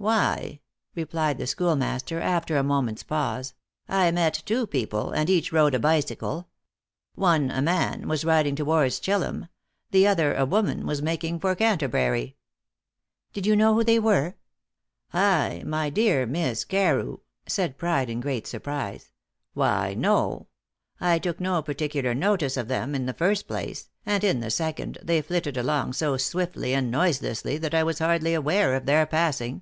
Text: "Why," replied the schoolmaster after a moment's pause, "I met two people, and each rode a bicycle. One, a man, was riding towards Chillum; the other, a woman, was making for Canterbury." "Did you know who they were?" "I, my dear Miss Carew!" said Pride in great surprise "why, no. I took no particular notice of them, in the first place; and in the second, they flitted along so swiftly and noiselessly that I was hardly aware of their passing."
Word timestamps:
"Why," 0.00 0.60
replied 0.94 1.36
the 1.36 1.46
schoolmaster 1.46 2.20
after 2.22 2.56
a 2.56 2.62
moment's 2.62 3.02
pause, 3.02 3.52
"I 3.86 4.10
met 4.12 4.42
two 4.46 4.66
people, 4.66 5.10
and 5.10 5.28
each 5.28 5.52
rode 5.52 5.74
a 5.74 5.78
bicycle. 5.78 6.48
One, 7.16 7.50
a 7.50 7.60
man, 7.60 8.08
was 8.08 8.24
riding 8.24 8.56
towards 8.56 8.98
Chillum; 8.98 9.50
the 9.90 10.06
other, 10.06 10.32
a 10.34 10.46
woman, 10.46 10.86
was 10.86 11.02
making 11.02 11.40
for 11.40 11.54
Canterbury." 11.54 12.38
"Did 13.34 13.44
you 13.44 13.54
know 13.54 13.74
who 13.74 13.84
they 13.84 13.98
were?" 13.98 14.36
"I, 15.12 15.64
my 15.66 15.90
dear 15.90 16.24
Miss 16.24 16.64
Carew!" 16.64 17.18
said 17.46 17.76
Pride 17.76 18.08
in 18.08 18.20
great 18.20 18.46
surprise 18.46 19.12
"why, 19.52 19.92
no. 19.92 20.46
I 20.98 21.18
took 21.18 21.40
no 21.40 21.60
particular 21.62 22.14
notice 22.14 22.56
of 22.56 22.68
them, 22.68 22.94
in 22.94 23.04
the 23.04 23.12
first 23.12 23.46
place; 23.46 23.90
and 24.06 24.24
in 24.24 24.40
the 24.40 24.50
second, 24.50 24.96
they 25.02 25.20
flitted 25.20 25.58
along 25.58 25.92
so 25.92 26.16
swiftly 26.16 26.72
and 26.74 26.90
noiselessly 26.90 27.58
that 27.58 27.74
I 27.74 27.82
was 27.82 27.98
hardly 27.98 28.32
aware 28.32 28.74
of 28.74 28.86
their 28.86 29.04
passing." 29.04 29.60